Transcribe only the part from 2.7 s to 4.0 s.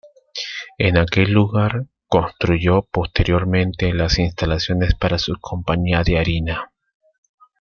posteriormente